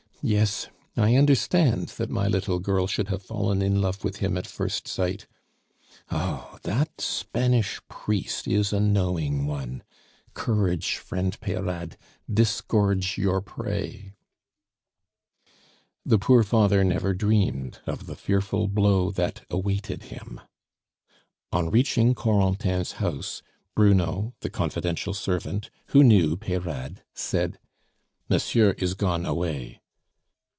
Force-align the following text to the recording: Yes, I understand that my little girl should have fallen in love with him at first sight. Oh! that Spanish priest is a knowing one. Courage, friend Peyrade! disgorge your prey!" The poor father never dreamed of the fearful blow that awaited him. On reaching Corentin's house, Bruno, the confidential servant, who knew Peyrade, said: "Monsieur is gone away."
Yes, 0.23 0.67
I 0.95 1.15
understand 1.15 1.87
that 1.97 2.11
my 2.11 2.27
little 2.27 2.59
girl 2.59 2.85
should 2.85 3.07
have 3.07 3.23
fallen 3.23 3.63
in 3.63 3.81
love 3.81 4.03
with 4.03 4.17
him 4.17 4.37
at 4.37 4.45
first 4.45 4.87
sight. 4.87 5.25
Oh! 6.11 6.59
that 6.61 7.01
Spanish 7.01 7.81
priest 7.89 8.47
is 8.47 8.71
a 8.71 8.79
knowing 8.79 9.47
one. 9.47 9.81
Courage, 10.35 10.97
friend 10.97 11.39
Peyrade! 11.41 11.97
disgorge 12.31 13.17
your 13.17 13.41
prey!" 13.41 14.13
The 16.05 16.19
poor 16.19 16.43
father 16.43 16.83
never 16.83 17.15
dreamed 17.15 17.79
of 17.87 18.05
the 18.05 18.15
fearful 18.15 18.67
blow 18.67 19.09
that 19.09 19.41
awaited 19.49 20.03
him. 20.03 20.39
On 21.51 21.71
reaching 21.71 22.13
Corentin's 22.13 22.91
house, 22.91 23.41
Bruno, 23.73 24.35
the 24.41 24.51
confidential 24.51 25.15
servant, 25.15 25.71
who 25.87 26.03
knew 26.03 26.37
Peyrade, 26.37 27.01
said: 27.15 27.57
"Monsieur 28.29 28.75
is 28.77 28.93
gone 28.93 29.25
away." 29.25 29.79